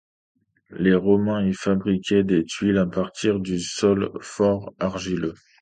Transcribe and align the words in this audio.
Les 0.71 0.95
Romains 0.95 1.45
y 1.47 1.53
fabriquaient 1.53 2.23
des 2.23 2.43
tuiles 2.43 2.79
à 2.79 2.87
partir 2.87 3.39
du 3.39 3.59
sol 3.59 4.11
fort 4.19 4.73
argileux. 4.79 5.35